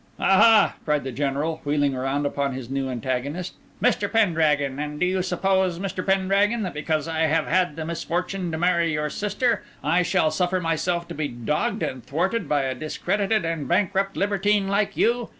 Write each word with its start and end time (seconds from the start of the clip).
"Aha!" 0.19 0.77
cried 0.83 1.03
the 1.03 1.11
General, 1.11 1.61
wheeling 1.63 1.93
round 1.95 2.25
upon 2.25 2.53
his 2.55 2.71
new 2.71 2.89
antagonist, 2.89 3.53
"Mr. 3.79 4.11
Pendragon! 4.11 4.79
And 4.79 4.99
do 4.99 5.05
you 5.05 5.21
suppose, 5.21 5.77
Mr. 5.77 6.03
Pendragon, 6.03 6.63
that 6.63 6.73
because 6.73 7.07
I 7.07 7.27
have 7.27 7.45
had 7.45 7.75
the 7.75 7.85
misfortune 7.85 8.51
to 8.51 8.57
marry 8.57 8.91
your 8.93 9.11
sister, 9.11 9.61
I 9.83 10.01
shall 10.01 10.31
suffer 10.31 10.59
myself 10.59 11.07
to 11.09 11.13
be 11.13 11.27
dogged 11.27 11.83
and 11.83 12.03
thwarted 12.03 12.49
by 12.49 12.63
a 12.63 12.73
discredited 12.73 13.45
and 13.45 13.67
bankrupt 13.67 14.17
libertine 14.17 14.67
like 14.69 14.97
you? 14.97 15.29